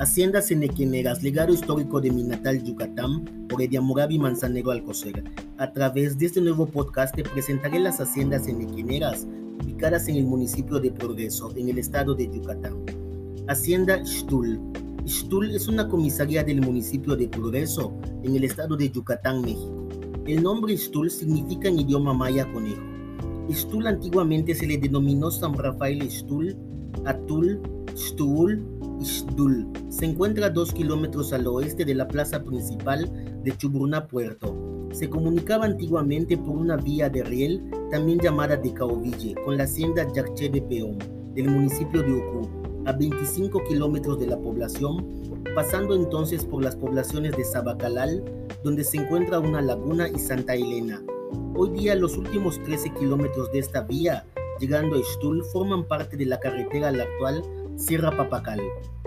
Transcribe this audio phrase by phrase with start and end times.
[0.00, 5.22] Hacienda Cenequineras, legado histórico de mi natal Yucatán, por Ediamorabi Manzanero Alcocer.
[5.58, 9.26] A través de este nuevo podcast te presentaré las haciendas cenequineras
[9.62, 12.76] ubicadas en el municipio de Progreso, en el estado de Yucatán.
[13.46, 14.58] Hacienda Xtul.
[15.06, 17.92] Xtul es una comisaría del municipio de Progreso,
[18.22, 19.86] en el estado de Yucatán, México.
[20.26, 22.80] El nombre Xtul significa en idioma maya conejo.
[23.50, 26.56] Xtul antiguamente se le denominó San Rafael Xtul,
[27.04, 27.60] Atul,
[27.94, 28.64] Xtul,
[29.00, 29.79] Ixdul.
[30.00, 33.12] Se encuentra a dos kilómetros al oeste de la plaza principal
[33.44, 34.88] de Chuburná Puerto.
[34.92, 40.10] Se comunicaba antiguamente por una vía de riel, también llamada de Caoville, con la hacienda
[40.10, 40.96] Yaché de Peón,
[41.34, 42.48] del municipio de Ucú,
[42.86, 45.04] a 25 kilómetros de la población,
[45.54, 48.24] pasando entonces por las poblaciones de Sabacalal,
[48.64, 51.02] donde se encuentra una laguna, y Santa Elena.
[51.54, 54.24] Hoy día los últimos 13 kilómetros de esta vía,
[54.58, 57.42] llegando a Ixtul, forman parte de la carretera la actual
[57.80, 58.60] Sierra Papacal,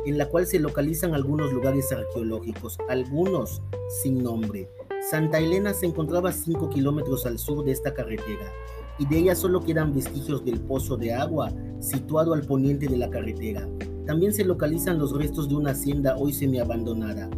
[0.04, 3.62] en la cual se localizan algunos lugares arqueológicos, algunos
[4.02, 4.68] sin nombre.
[5.12, 8.52] Santa Elena se encontraba 5 kilómetros al sur de esta carretera
[8.98, 13.12] y de ella solo quedan vestigios del pozo de agua situado al poniente de la
[13.12, 13.70] carretera.
[14.08, 17.30] También se localizan los restos de una hacienda hoy semiabandonada.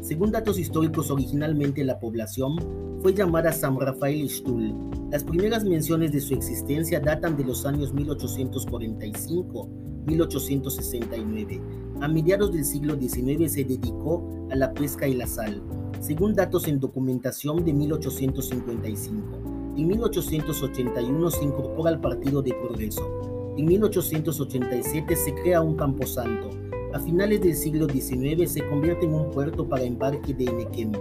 [0.00, 2.56] Según datos históricos, originalmente la población
[3.02, 4.72] fue llamada San Rafael Ixtul.
[5.10, 11.60] Las primeras menciones de su existencia datan de los años 1845 1869.
[12.00, 15.62] A mediados del siglo XIX se dedicó a la pesca y la sal,
[16.00, 19.54] según datos en documentación de 1855.
[19.76, 23.54] En 1881 se incorpora al Partido de Progreso.
[23.56, 26.50] En 1887 se crea un camposanto.
[26.92, 30.92] A finales del siglo XIX se convierte en un puerto para embarque de Enequem,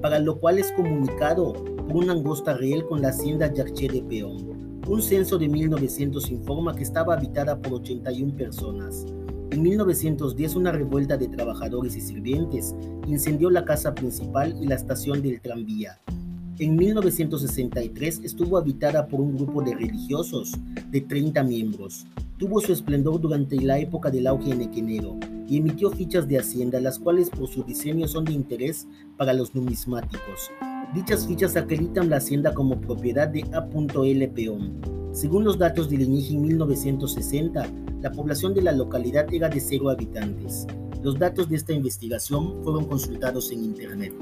[0.00, 4.53] para lo cual es comunicado por una angosta riel con la hacienda Yaché de Peón.
[4.86, 9.06] Un censo de 1900 informa que estaba habitada por 81 personas.
[9.50, 12.74] En 1910 una revuelta de trabajadores y sirvientes
[13.06, 16.00] incendió la casa principal y la estación del tranvía.
[16.58, 20.52] En 1963 estuvo habitada por un grupo de religiosos
[20.90, 22.06] de 30 miembros.
[22.36, 25.16] Tuvo su esplendor durante la época del auge enequenero
[25.48, 29.54] y emitió fichas de hacienda, las cuales por su diseño son de interés para los
[29.54, 30.50] numismáticos.
[30.94, 34.28] Dichas fichas acreditan la hacienda como propiedad de A.L.
[34.28, 34.80] Peón.
[35.12, 37.66] Según los datos del INIGI en 1960,
[38.00, 40.68] la población de la localidad era de cero habitantes.
[41.02, 44.12] Los datos de esta investigación fueron consultados en Internet.